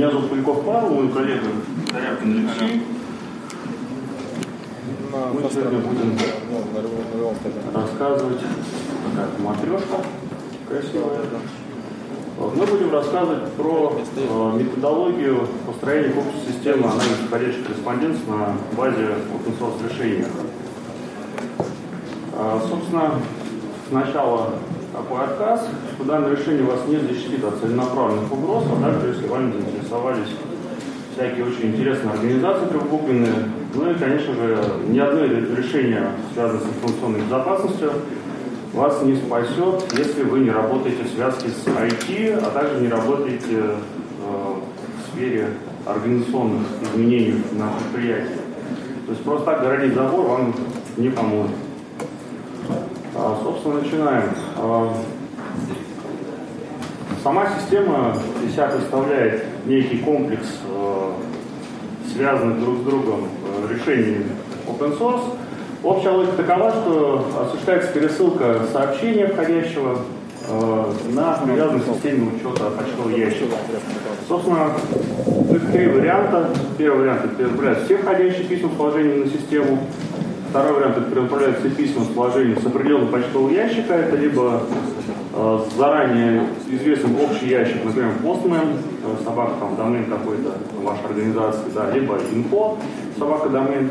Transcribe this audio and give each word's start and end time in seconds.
Меня 0.00 0.10
зовут 0.12 0.30
Поляков 0.30 0.64
Павел, 0.64 0.88
мой 0.94 1.12
коллега 1.12 1.46
Корякин 1.92 2.48
Алексей. 2.48 2.82
Мы 5.12 5.50
сегодня 5.50 5.78
будем 5.80 6.18
рассказывать, 7.74 8.38
такая 9.04 9.28
матрешка 9.40 9.96
красивая. 10.66 11.20
Мы 12.38 12.64
будем 12.64 12.90
рассказывать 12.90 13.52
про 13.52 14.00
э, 14.16 14.52
методологию 14.58 15.46
построения 15.66 16.14
общей 16.14 16.50
системы 16.50 16.86
анализа 16.86 17.26
входящих 17.28 17.66
корреспонденций 17.66 18.22
на 18.26 18.56
базе 18.78 19.04
open 19.04 19.58
source 19.60 19.86
решения. 19.86 20.28
Э, 22.32 22.58
собственно, 22.70 23.20
сначала 23.90 24.54
такой 25.02 25.24
отказ, 25.24 25.66
что 25.94 26.04
данное 26.04 26.36
решение 26.36 26.64
вас 26.64 26.80
не 26.86 26.96
защитит 26.96 27.44
от 27.44 27.58
целенаправленных 27.60 28.32
угроз, 28.32 28.64
а 28.70 28.82
также, 28.82 29.08
если 29.08 29.26
вами 29.26 29.52
заинтересовались 29.52 30.28
всякие 31.14 31.44
очень 31.44 31.68
интересные 31.68 32.14
организации 32.14 32.66
трехбуквенные, 32.66 33.34
ну 33.74 33.90
и, 33.90 33.94
конечно 33.94 34.34
же, 34.34 34.58
ни 34.88 34.98
одно 34.98 35.24
решение, 35.24 36.12
связанное 36.34 36.60
с 36.60 36.64
информационной 36.64 37.20
безопасностью, 37.20 37.92
вас 38.72 39.02
не 39.02 39.16
спасет, 39.16 39.92
если 39.96 40.22
вы 40.22 40.40
не 40.40 40.50
работаете 40.50 41.02
в 41.02 41.14
связке 41.14 41.48
с 41.48 41.66
IT, 41.66 42.38
а 42.44 42.50
также 42.50 42.80
не 42.80 42.88
работаете 42.88 43.40
э, 43.50 43.74
в 44.22 45.12
сфере 45.12 45.48
организационных 45.86 46.62
изменений 46.82 47.42
на 47.52 47.68
предприятии. 47.70 48.38
То 49.06 49.12
есть 49.12 49.24
просто 49.24 49.46
так 49.46 49.62
городить 49.62 49.94
забор 49.94 50.20
вам 50.20 50.54
не 50.96 51.08
поможет. 51.08 51.56
А, 53.22 53.38
собственно, 53.42 53.82
начинаем. 53.82 54.30
А, 54.56 54.94
сама 57.22 57.48
система 57.58 58.16
из 58.42 58.52
себя 58.52 58.68
представляет 58.68 59.44
некий 59.66 59.98
комплекс 59.98 60.46
а, 60.66 61.12
связанных 62.14 62.60
друг 62.60 62.78
с 62.78 62.80
другом 62.80 63.28
решений 63.68 64.24
open 64.66 64.98
source. 64.98 65.20
Общая 65.82 66.10
логика 66.10 66.36
такова, 66.38 66.70
что 66.70 67.26
осуществляется 67.42 67.92
пересылка 67.92 68.60
сообщения 68.72 69.26
входящего 69.26 69.98
на 71.10 71.34
привязанной 71.34 71.82
системе 71.84 72.32
учета 72.34 72.70
почтового 72.70 73.10
ящика. 73.10 73.56
Собственно, 74.26 74.72
тут 75.48 75.70
три 75.72 75.88
варианта. 75.88 76.50
Первый 76.76 77.02
вариант– 77.02 77.24
это 77.24 77.34
переправлять 77.34 77.84
все 77.84 77.98
входящие 77.98 78.44
письма 78.44 78.70
с 78.70 78.76
положением 78.76 79.20
на 79.20 79.26
систему. 79.26 79.78
Второй 80.50 80.72
вариант– 80.72 80.96
это 80.98 81.08
перенаправляются 81.08 81.70
письма 81.70 82.02
с 82.02 82.08
положением 82.08 82.60
с 82.60 82.66
определенного 82.66 83.12
почтового 83.12 83.50
ящика. 83.50 83.94
Это 83.94 84.16
либо 84.16 84.62
э, 85.32 85.58
заранее 85.78 86.42
известный 86.68 87.12
общий 87.22 87.46
ящик, 87.46 87.84
например, 87.84 88.14
Postman, 88.20 88.78
э, 89.04 89.24
собака 89.24 89.52
там 89.60 89.76
домен 89.76 90.06
какой-то 90.06 90.58
вашей 90.82 91.04
организации, 91.04 91.70
да, 91.72 91.92
либо 91.92 92.16
info, 92.16 92.78
собака 93.16 93.48
домен. 93.48 93.90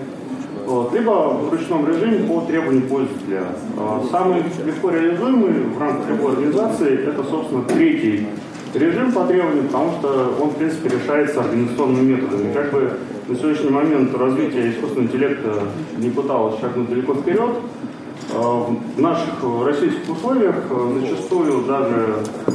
Вот, 0.66 0.94
либо 0.94 1.12
в 1.30 1.50
ручном 1.50 1.88
режиме 1.88 2.28
по 2.28 2.42
требованию 2.42 2.90
пользователя. 2.90 3.44
Э, 3.78 4.02
самый 4.12 4.44
легко 4.66 4.90
реализуемый 4.90 5.62
в 5.62 5.80
рамках 5.80 6.10
любой 6.10 6.34
организации 6.34 7.08
это, 7.08 7.24
собственно, 7.24 7.64
третий 7.64 8.28
режим 8.74 9.14
по 9.14 9.24
требованию, 9.24 9.64
потому 9.64 9.94
что 9.94 10.36
он, 10.42 10.50
в 10.50 10.56
принципе, 10.56 10.90
решается 10.90 11.40
организационными 11.40 12.16
методами. 12.16 12.54
Как 12.54 12.72
бы 12.72 13.00
на 13.30 13.36
сегодняшний 13.36 13.70
момент 13.70 14.16
развитие 14.16 14.72
искусственного 14.72 15.08
интеллекта 15.08 15.54
не 15.98 16.10
пыталось 16.10 16.60
шагнуть 16.60 16.90
далеко 16.90 17.14
вперед. 17.14 17.52
Э, 18.32 18.64
в 18.96 19.00
наших 19.00 19.36
российских 19.64 20.10
условиях 20.10 20.56
э, 20.68 21.00
зачастую 21.00 21.64
даже 21.66 22.16
э, 22.48 22.52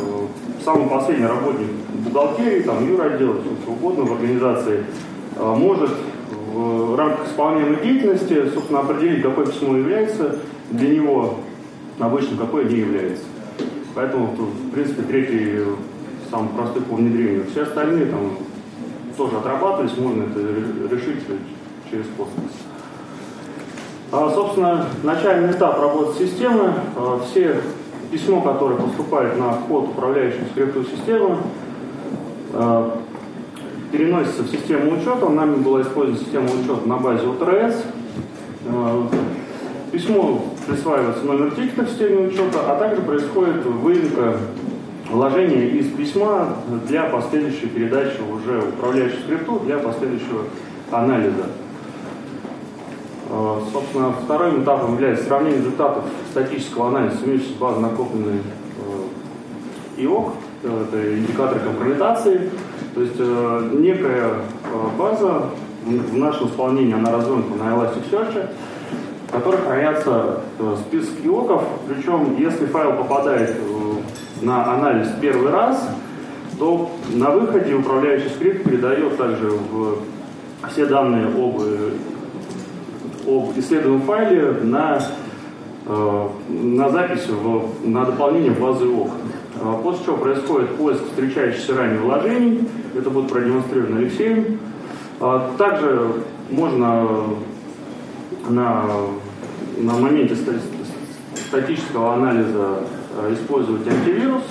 самый 0.65 0.89
последний 0.89 1.27
работник 1.27 1.69
бухгалтерии, 2.05 2.63
там, 2.63 2.89
юротдела, 2.89 3.37
что 3.63 3.71
угодно 3.71 4.05
в 4.05 4.13
организации, 4.15 4.85
может 5.37 5.91
в 6.53 6.97
рамках 6.97 7.29
исполняемой 7.29 7.83
деятельности, 7.83 8.51
собственно, 8.53 8.81
определить, 8.81 9.23
какое 9.23 9.47
письмо 9.47 9.77
является 9.77 10.37
для 10.71 10.89
него 10.97 11.39
обычно, 11.99 12.37
какое 12.37 12.65
не 12.65 12.77
является. 12.77 13.25
Поэтому, 13.95 14.27
в 14.27 14.71
принципе, 14.71 15.03
третий 15.03 15.61
самый 16.31 16.51
простой 16.51 16.83
по 16.83 16.97
внедрению. 16.97 17.47
Все 17.51 17.63
остальные 17.63 18.07
там 18.07 18.39
тоже 19.17 19.37
отрабатывались, 19.37 19.97
можно 19.97 20.25
это 20.25 20.41
решить 20.95 21.25
через 21.91 22.07
космос. 22.17 22.53
А, 24.13 24.31
собственно, 24.33 24.87
начальный 25.03 25.51
этап 25.51 25.81
работы 25.81 26.25
системы, 26.25 26.73
а, 26.97 27.21
все 27.25 27.61
письмо, 28.11 28.41
которое 28.41 28.77
поступает 28.77 29.37
на 29.39 29.53
вход 29.53 29.89
управляющего 29.89 30.45
скрипту 30.53 30.85
системы, 30.85 31.39
а, 32.53 33.01
переносится 33.91 34.43
в 34.43 34.49
систему 34.49 34.93
учета. 34.93 35.29
Нами 35.29 35.57
была 35.57 35.83
использована 35.83 36.19
система 36.19 36.47
учета 36.47 36.87
на 36.87 36.97
базе 36.99 37.27
ОТРС. 37.27 37.85
А, 38.69 39.09
письмо 39.91 40.45
присваивается 40.67 41.25
номер 41.25 41.51
тикета 41.53 41.83
в 41.83 41.89
системе 41.89 42.29
учета, 42.29 42.61
а 42.69 42.77
также 42.79 43.03
происходит 43.03 43.65
выемка 43.65 44.39
вложение 45.15 45.69
из 45.69 45.93
письма 45.93 46.57
для 46.87 47.05
последующей 47.05 47.67
передачи 47.67 48.21
уже 48.21 48.59
управляющему 48.69 49.21
скрипту 49.23 49.61
для 49.65 49.79
последующего 49.79 50.43
анализа. 50.91 51.47
Э, 53.31 53.61
собственно, 53.73 54.13
вторым 54.13 54.63
этапом 54.63 54.95
является 54.95 55.25
сравнение 55.25 55.59
результатов 55.59 56.05
статического 56.31 56.89
анализа 56.89 57.25
имеющейся 57.25 57.59
базой 57.59 57.83
накопленной 57.83 58.39
э, 58.39 60.03
ИОК, 60.03 60.33
э, 60.63 60.85
это 60.89 61.19
индикаторы 61.19 61.61
компрометации. 61.61 62.51
То 62.95 63.01
есть 63.01 63.19
некая 63.19 64.35
база, 64.97 65.47
в 65.85 66.17
нашем 66.17 66.47
исполнении 66.47 66.95
она 66.95 67.11
развернута 67.11 67.57
на 67.57 67.71
Elasticsearch, 67.71 68.51
в 69.27 69.33
которой 69.33 69.57
хранятся 69.63 70.43
список 70.87 71.15
ИОКов, 71.25 71.65
причем 71.89 72.37
если 72.39 72.67
файл 72.67 72.93
попадает 72.93 73.57
на 74.43 74.75
анализ 74.75 75.09
первый 75.21 75.51
раз, 75.51 75.89
то 76.59 76.91
на 77.13 77.31
выходе 77.31 77.75
управляющий 77.75 78.29
скрипт 78.29 78.65
передает 78.65 79.17
также 79.17 79.51
в 79.51 79.99
все 80.71 80.87
данные 80.87 81.27
об, 81.27 81.61
об 83.27 83.59
исследуемом 83.59 84.03
файле 84.03 84.53
на, 84.63 84.99
э, 85.87 86.29
на 86.49 86.89
запись, 86.89 87.27
в, 87.29 87.87
на 87.87 88.05
дополнение 88.05 88.53
базы 88.53 88.87
ОК. 88.87 89.11
А 89.61 89.75
после 89.83 90.07
чего 90.07 90.17
происходит 90.17 90.75
поиск 90.77 91.05
встречающихся 91.11 91.77
ранее 91.77 92.01
вложений. 92.01 92.69
Это 92.97 93.11
будет 93.11 93.31
продемонстрировано 93.31 93.99
Алексеем. 93.99 94.59
А 95.21 95.53
также 95.59 96.13
можно 96.51 97.07
на, 98.49 98.85
на 99.79 99.93
моменте 99.93 100.37
статического 101.37 102.15
анализа 102.15 102.79
Э, 102.79 102.94
использовать 103.33 103.87
антивирус 103.87 104.43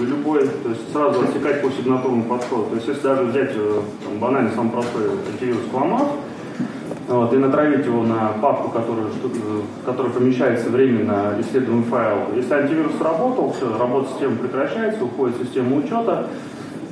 любой, 0.00 0.48
то 0.48 0.70
есть 0.70 0.92
сразу 0.92 1.22
отсекать 1.22 1.62
по 1.62 1.70
сигнатурному 1.70 2.24
подходу. 2.24 2.66
То 2.70 2.74
есть 2.76 2.88
если 2.88 3.02
даже 3.02 3.22
взять 3.24 3.52
э, 3.54 3.80
там, 4.04 4.18
банально 4.18 4.50
самый 4.54 4.70
простой 4.70 5.10
антивирус 5.32 5.62
Кломат, 5.70 6.08
вот, 7.08 7.32
и 7.32 7.36
натравить 7.36 7.86
его 7.86 8.02
на 8.02 8.32
папку, 8.42 8.68
которая, 8.68 9.06
которая 9.84 10.12
помещается 10.12 10.70
временно 10.70 11.36
исследуемый 11.38 11.84
файл. 11.84 12.34
Если 12.34 12.52
антивирус 12.52 12.96
сработал, 12.98 13.52
все, 13.52 13.78
работа 13.78 14.10
системы 14.10 14.36
прекращается, 14.36 15.04
уходит 15.04 15.36
система 15.40 15.76
учета, 15.76 16.28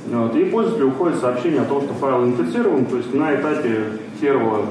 вот, 0.09 0.35
и 0.35 0.45
пользователю 0.45 0.89
уходит 0.89 1.19
сообщение 1.19 1.61
о 1.61 1.65
том, 1.65 1.81
что 1.81 1.93
файл 1.95 2.25
инфицирован, 2.25 2.85
то 2.85 2.97
есть 2.97 3.13
на 3.13 3.35
этапе 3.35 3.83
первого 4.21 4.67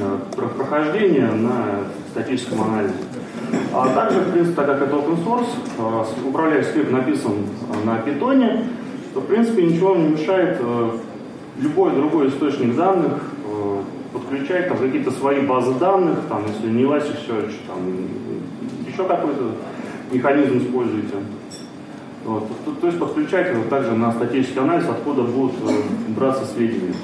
э, 0.00 0.18
прохождения 0.56 1.30
на 1.30 1.84
статическом 2.10 2.62
анализе. 2.62 2.94
А 3.72 3.88
также, 3.94 4.20
в 4.20 4.32
принципе, 4.32 4.56
так 4.56 4.66
как 4.66 4.82
это 4.82 4.96
open 4.96 5.24
source, 5.24 5.48
а, 5.78 6.06
управляющий 6.26 6.70
скрипт 6.70 6.90
написан 6.90 7.32
а, 7.70 7.86
на 7.86 7.98
питоне, 7.98 8.64
то, 9.14 9.20
в 9.20 9.26
принципе, 9.26 9.62
ничего 9.62 9.94
не 9.94 10.08
мешает 10.08 10.58
а, 10.60 10.96
любой 11.58 11.92
другой 11.92 12.28
источник 12.28 12.74
данных 12.76 13.22
подключать 14.12 14.68
там 14.68 14.78
какие-то 14.78 15.10
свои 15.10 15.40
базы 15.40 15.74
данных, 15.74 16.20
там, 16.28 16.42
если 16.46 16.70
не 16.70 16.84
Elasticsearch, 16.84 17.52
там, 17.66 17.78
еще 18.86 19.04
какой-то 19.04 19.52
механизм 20.10 20.58
используете. 20.58 21.14
Вот. 22.24 22.48
То, 22.64 22.72
то 22.72 22.86
есть 22.86 22.98
подключать 22.98 23.52
его 23.52 23.64
также 23.64 23.92
на 23.92 24.12
статический 24.12 24.60
анализ, 24.60 24.84
откуда 24.88 25.22
будут 25.22 25.56
браться 26.08 26.46
сведения. 26.46 26.94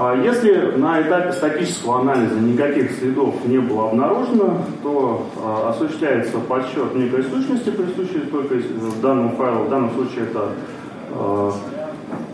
А 0.00 0.14
если 0.14 0.76
на 0.76 1.02
этапе 1.02 1.32
статического 1.32 2.00
анализа 2.00 2.36
никаких 2.36 2.92
следов 2.92 3.34
не 3.46 3.58
было 3.58 3.88
обнаружено, 3.88 4.58
то 4.82 5.26
а, 5.42 5.70
осуществляется 5.70 6.38
подсчет 6.38 6.94
некой 6.94 7.24
сущности, 7.24 7.70
присущей 7.70 8.20
только 8.30 8.54
данному 9.02 9.30
файлу. 9.30 9.64
В 9.64 9.70
данном 9.70 9.90
случае 9.90 10.26
это 10.30 10.50
а, 11.10 11.52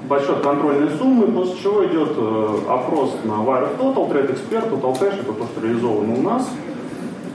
подсчет 0.08 0.40
контрольной 0.42 0.90
суммы, 0.98 1.26
после 1.28 1.62
чего 1.62 1.86
идет 1.86 2.10
опрос 2.68 3.16
на 3.24 3.42
Wire 3.42 3.78
Total, 3.78 4.12
Trade 4.12 4.34
Expert, 4.34 4.70
Total 4.70 4.92
Cache, 5.00 5.20
это 5.22 5.32
то, 5.32 5.44
что 5.46 5.66
реализовано 5.66 6.14
у 6.14 6.22
нас. 6.22 6.50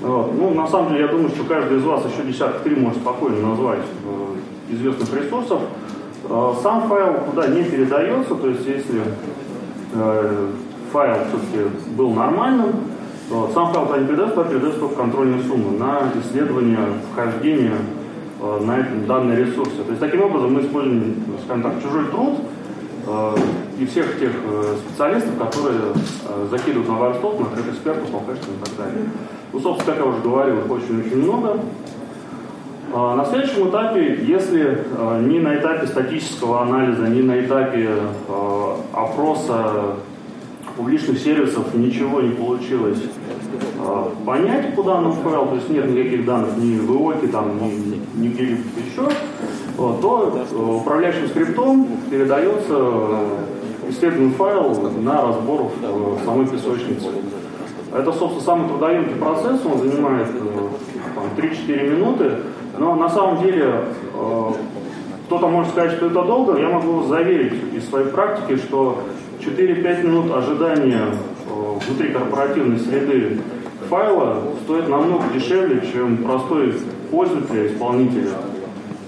Ну, 0.02 0.54
на 0.54 0.68
самом 0.68 0.90
деле, 0.90 1.06
я 1.06 1.08
думаю, 1.08 1.30
что 1.30 1.44
каждый 1.44 1.80
из 1.80 1.84
вас 1.84 2.04
еще 2.06 2.26
десяток 2.26 2.62
три 2.62 2.76
может 2.76 3.00
спокойно 3.00 3.50
назвать 3.50 3.82
известных 4.70 5.14
ресурсов, 5.14 5.60
Э, 6.30 6.54
сам 6.62 6.88
файл 6.88 7.22
туда 7.32 7.48
не 7.48 7.64
передается, 7.64 8.36
то 8.36 8.48
есть 8.50 8.66
если 8.66 9.00
э, 9.00 9.04
файл 10.92 11.16
все-таки 11.28 11.70
был 11.96 12.12
нормальным, 12.12 12.74
сам 13.54 13.74
файл 13.74 14.02
не 14.02 14.08
передается, 14.08 14.36
туда 14.36 14.50
передается 14.50 14.80
только 14.80 14.96
контрольная 14.96 15.42
сумма 15.44 15.72
на 15.72 16.12
исследование 16.22 16.80
вхождения 17.12 17.76
э, 18.42 18.60
на 18.66 19.06
данные 19.08 19.46
ресурсы. 19.46 19.84
То 19.84 19.90
есть 19.90 20.00
таким 20.00 20.22
образом 20.22 20.54
мы 20.54 20.62
используем, 20.62 21.16
скажем 21.46 21.64
так, 21.64 21.82
чужой 21.82 22.06
труд 22.06 22.40
и 23.80 23.86
всех 23.88 24.20
тех 24.20 24.32
специалистов, 24.86 25.32
которые 25.40 25.80
закидывают 26.52 26.90
на 26.90 26.96
варстоп, 26.96 27.40
на 27.40 27.46
экспертов, 27.72 28.12
на 28.12 28.18
и 28.18 28.66
так 28.66 28.78
далее. 28.78 29.10
Ну, 29.52 29.60
собственно, 29.60 29.96
как 29.96 30.06
я 30.06 30.12
уже 30.12 30.22
говорил, 30.22 30.60
их 30.60 30.70
очень-очень 30.70 31.24
много. 31.24 31.60
А, 32.92 33.16
на 33.16 33.26
следующем 33.26 33.70
этапе, 33.70 34.20
если 34.24 34.80
а, 34.98 35.22
ни 35.22 35.40
на 35.40 35.56
этапе 35.56 35.86
статического 35.86 36.64
анализа, 36.64 37.08
ни 37.08 37.22
на 37.22 37.40
этапе 37.40 37.88
а, 38.28 38.80
опроса 38.94 39.96
публичных 40.76 41.20
сервисов 41.20 41.74
ничего 41.76 42.22
не 42.22 42.32
получилось 42.32 43.02
понять 44.26 44.76
по 44.76 44.84
данному 44.84 45.14
файлу, 45.14 45.48
то 45.48 45.56
есть 45.56 45.70
нет 45.70 45.90
никаких 45.90 46.26
данных 46.26 46.58
ни 46.58 46.78
в 46.78 46.92
ИОКе, 46.92 47.28
там, 47.28 47.58
ни, 47.62 48.02
ни 48.16 48.30
где-либо 48.30 48.62
еще, 48.86 49.10
то 49.76 50.46
управляющим 50.82 51.28
скриптом 51.28 51.88
передается 52.10 53.20
исследуемый 53.90 54.34
файл 54.34 54.92
на 55.02 55.22
разбор 55.22 55.72
в 55.82 56.26
самой 56.26 56.48
песочнице. 56.48 57.08
Это, 57.94 58.12
собственно, 58.14 58.44
самый 58.44 58.70
трудоемкий 58.70 59.16
процесс, 59.16 59.60
он 59.66 59.80
занимает 59.80 60.28
3-4 61.38 61.90
минуты, 61.90 62.32
но 62.78 62.96
на 62.96 63.10
самом 63.10 63.42
деле 63.44 63.86
э, 64.14 64.52
кто-то 65.26 65.48
может 65.48 65.72
сказать, 65.72 65.92
что 65.94 66.08
это 66.08 66.24
долго, 66.24 66.60
я 66.60 66.70
могу 66.70 67.04
заверить 67.04 67.54
из 67.74 67.88
своей 67.90 68.08
практики, 68.08 68.58
что 68.58 69.04
4-5 69.40 70.04
минут 70.04 70.32
ожидания 70.32 71.06
э, 71.06 71.80
внутри 71.86 72.10
корпоративной 72.10 72.80
среды 72.80 73.40
файла 73.90 74.42
стоит 74.64 74.88
намного 74.88 75.24
дешевле, 75.34 75.82
чем 75.92 76.18
простой 76.18 76.76
пользователь, 77.12 77.68
исполнителя. 77.68 78.32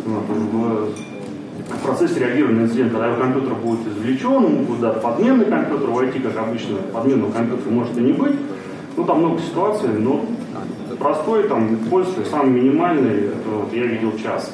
В 0.06 1.84
процессе 1.84 2.20
реагирования 2.20 2.62
на 2.62 2.64
инцидент, 2.66 2.92
когда 2.92 3.16
компьютер 3.16 3.54
будет 3.56 3.88
извлечен, 3.88 4.66
куда 4.66 4.92
подменный 4.94 5.46
компьютер 5.46 5.90
войти, 5.90 6.20
как 6.20 6.38
обычно, 6.38 6.78
подменного 6.94 7.32
компьютера 7.32 7.72
может 7.72 7.98
и 7.98 8.02
не 8.02 8.14
быть. 8.14 8.36
Ну, 8.98 9.04
там 9.06 9.20
много 9.20 9.40
ситуаций, 9.40 9.90
но 9.90 10.26
простой, 11.00 11.48
там, 11.48 11.78
пользователь, 11.90 12.30
самый 12.30 12.62
минимальный, 12.62 13.32
вот, 13.46 13.74
я 13.74 13.86
видел 13.86 14.18
час. 14.18 14.54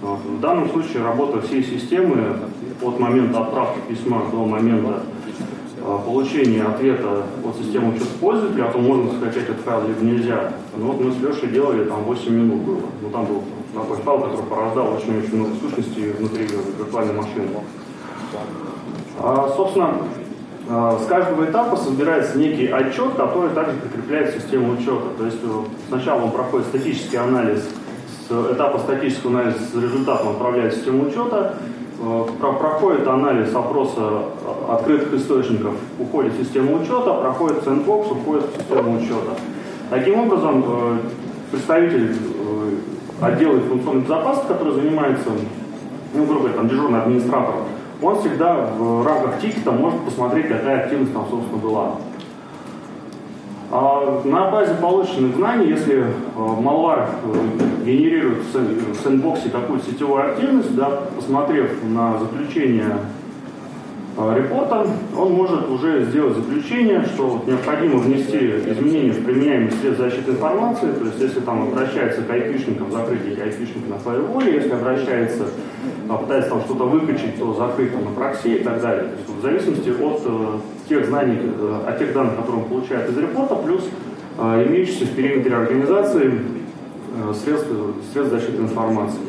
В 0.00 0.40
данном 0.40 0.70
случае 0.70 1.02
работа 1.02 1.40
всей 1.40 1.64
системы 1.64 2.36
от 2.82 3.00
момента 3.00 3.40
отправки 3.40 3.80
письма 3.88 4.22
до 4.30 4.44
момента 4.44 5.02
э, 5.76 5.98
получения 6.04 6.62
ответа 6.62 7.24
от 7.44 7.56
системы 7.56 7.90
учета 7.90 8.06
пользователя, 8.20 8.66
а 8.66 8.72
то 8.72 8.78
можно 8.78 9.10
скачать 9.18 9.48
этот 9.48 9.60
файл 9.60 9.88
либо 9.88 10.04
нельзя. 10.04 10.52
Ну, 10.76 10.92
вот 10.92 11.00
мы 11.04 11.10
с 11.10 11.20
Лешей 11.20 11.48
делали, 11.48 11.84
там 11.84 12.04
8 12.04 12.32
минут 12.32 12.60
было. 12.60 12.82
Ну, 13.02 13.10
там 13.10 13.26
был 13.26 13.42
такой 13.74 13.96
файл, 13.96 14.20
который 14.20 14.46
порождал 14.46 14.94
очень-очень 14.94 15.36
много 15.36 15.50
сущностей 15.60 16.12
внутри 16.12 16.46
виртуальной 16.78 17.14
машины. 17.14 17.48
А, 19.18 19.52
собственно, 19.56 19.86
а, 19.86 20.04
с 20.68 21.06
каждого 21.06 21.46
этапа 21.46 21.76
собирается 21.76 22.36
некий 22.36 22.66
отчет, 22.66 23.14
который 23.16 23.54
также 23.54 23.78
прикрепляет 23.78 24.34
систему 24.34 24.74
учета. 24.74 25.06
То 25.16 25.24
есть 25.24 25.38
э, 25.42 25.48
сначала 25.88 26.24
он 26.24 26.30
проходит 26.30 26.66
статический 26.66 27.18
анализ, 27.18 27.66
с 28.28 28.52
этапа 28.52 28.78
статического 28.78 29.40
анализа 29.40 29.60
с 29.60 29.74
результатом 29.74 30.28
отправляет 30.28 30.74
в 30.74 30.76
систему 30.76 31.08
учета, 31.08 31.54
э, 32.00 32.24
проходит 32.38 33.08
анализ 33.08 33.54
опроса 33.54 33.94
э, 33.98 34.72
открытых 34.74 35.14
источников, 35.14 35.72
уходит 35.98 36.34
в 36.34 36.44
систему 36.44 36.82
учета, 36.82 37.14
проходит 37.14 37.64
сэндбокс, 37.64 38.10
уходит 38.10 38.44
в 38.50 38.58
систему 38.58 38.98
учета. 38.98 39.40
Таким 39.88 40.20
образом, 40.20 41.00
представитель 41.50 42.14
отдела 43.22 43.54
информационной 43.54 44.02
безопасности, 44.02 44.48
который 44.48 44.74
занимается, 44.74 45.30
ну, 46.12 46.24
грубо 46.26 46.40
говоря, 46.40 46.56
там, 46.56 46.68
дежурный 46.68 47.00
администратор, 47.00 47.54
он 48.00 48.18
всегда 48.20 48.54
в 48.78 49.06
рамках 49.06 49.40
тикета 49.40 49.72
может 49.72 50.00
посмотреть, 50.00 50.48
какая 50.48 50.84
активность 50.84 51.12
там, 51.12 51.26
собственно, 51.30 51.58
была. 51.58 51.92
А 53.70 54.22
на 54.24 54.50
базе 54.50 54.74
полученных 54.74 55.36
знаний, 55.36 55.68
если 55.68 56.00
э, 56.00 56.06
Malware 56.36 57.08
э, 57.22 57.84
генерирует 57.84 58.38
в 58.44 59.02
сэндбоксе 59.02 59.50
какую-то 59.50 59.90
сетевую 59.90 60.32
активность, 60.32 60.74
да, 60.74 61.02
посмотрев 61.14 61.70
на 61.84 62.18
заключение 62.18 62.86
Э, 62.86 63.27
репорта, 64.18 64.84
он 65.16 65.32
может 65.32 65.68
уже 65.68 66.04
сделать 66.06 66.36
заключение, 66.36 67.04
что 67.04 67.42
необходимо 67.46 67.98
внести 67.98 68.36
изменения 68.36 69.12
в 69.12 69.24
применяемый 69.24 69.70
след 69.70 69.96
защиты 69.96 70.32
информации, 70.32 70.90
то 70.90 71.04
есть 71.04 71.20
если 71.20 71.40
там 71.40 71.68
обращается 71.68 72.22
к 72.22 72.30
айпишникам, 72.30 72.90
закрыть 72.90 73.38
айпишника 73.38 73.88
на 73.88 73.98
фаерволе, 73.98 74.54
если 74.54 74.72
обращается, 74.72 75.46
а, 76.08 76.16
пытается 76.16 76.50
там 76.50 76.62
что-то 76.62 76.84
выкачать, 76.84 77.38
то 77.38 77.54
закрыть 77.54 77.92
там 77.92 78.04
на 78.06 78.10
прокси 78.10 78.48
и 78.48 78.62
так 78.64 78.80
далее. 78.80 79.04
То 79.04 79.10
есть, 79.14 79.28
в 79.28 79.42
зависимости 79.42 79.90
от 79.90 80.22
э, 80.24 80.58
тех 80.88 81.06
знаний, 81.06 81.38
э, 81.40 81.80
от 81.86 81.98
тех 81.98 82.12
данных, 82.12 82.36
которые 82.36 82.62
он 82.64 82.68
получает 82.68 83.08
из 83.08 83.18
репорта, 83.18 83.54
плюс 83.54 83.84
э, 84.38 84.66
имеющиеся 84.66 85.04
в 85.04 85.14
периметре 85.14 85.54
организации 85.54 86.40
средств, 87.34 87.68
средств 88.12 88.32
защиты 88.32 88.62
информации. 88.62 89.27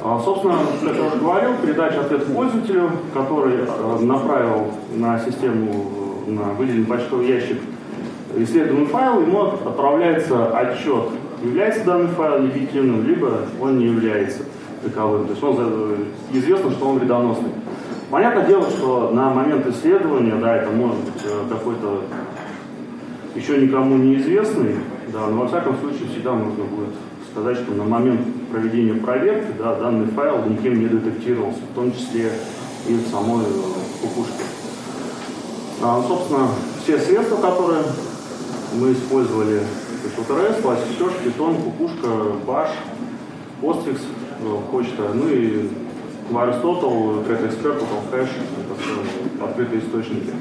А, 0.00 0.20
собственно, 0.24 0.58
как 0.84 0.96
я 0.96 1.06
уже 1.06 1.16
говорил, 1.16 1.50
передача 1.60 2.00
ответа 2.00 2.30
пользователю, 2.30 2.90
который 3.12 3.56
э, 3.66 3.98
направил 4.02 4.70
на 4.94 5.18
систему, 5.18 6.22
э, 6.26 6.30
на 6.30 6.52
выделенный 6.52 6.86
почтовый 6.86 7.26
ящик 7.26 7.58
исследуемый 8.36 8.86
файл, 8.86 9.22
ему 9.22 9.42
отправляется 9.42 10.56
отчет, 10.56 11.08
является 11.42 11.84
данный 11.84 12.08
файл 12.08 12.42
легитимным, 12.42 13.08
либо 13.08 13.40
он 13.60 13.78
не 13.78 13.86
является 13.86 14.44
таковым. 14.84 15.24
То 15.24 15.30
есть 15.32 15.42
он, 15.42 15.56
э, 15.58 15.96
известно, 16.32 16.70
что 16.70 16.90
он 16.90 16.98
вредоносный. 17.00 17.50
Понятное 18.08 18.46
дело, 18.46 18.70
что 18.70 19.10
на 19.12 19.30
момент 19.34 19.66
исследования, 19.66 20.36
да, 20.40 20.58
это 20.58 20.70
может 20.70 20.96
быть 20.96 21.24
какой-то 21.50 22.02
еще 23.34 23.58
никому 23.58 23.96
неизвестный, 23.96 24.76
да, 25.12 25.26
но 25.26 25.42
во 25.42 25.48
всяком 25.48 25.76
случае 25.78 26.08
всегда 26.08 26.34
нужно 26.34 26.64
будет 26.64 26.94
сказать, 27.32 27.58
что 27.58 27.74
на 27.74 27.84
момент 27.84 28.20
проведения 28.50 28.94
проверки 28.94 29.52
да, 29.58 29.74
данный 29.76 30.06
файл 30.06 30.44
никем 30.46 30.78
не 30.78 30.86
детектировался, 30.86 31.60
в 31.70 31.74
том 31.74 31.92
числе 31.92 32.32
и 32.88 32.94
в 32.94 33.08
самой 33.08 33.44
э, 33.44 34.02
кукушке. 34.02 34.44
А, 35.82 36.02
собственно, 36.06 36.48
все 36.82 36.98
средства, 36.98 37.36
которые 37.36 37.82
мы 38.74 38.92
использовали, 38.92 39.60
то 39.60 40.20
есть 40.20 40.30
RS, 40.30 40.62
Elasticsearch, 40.62 41.24
Python, 41.24 41.62
кукушка, 41.62 42.08
Bash, 42.46 42.72
Postfix, 43.62 44.00
э, 44.40 44.70
почта, 44.70 45.12
ну 45.14 45.28
и 45.28 45.68
Aristotle, 46.30 47.26
Great 47.26 47.48
Expert, 47.48 47.80
Total 47.80 48.02
Hash, 48.12 48.28
это 48.28 48.74
все 48.80 49.44
открытые 49.44 49.80
источники. 49.80 50.32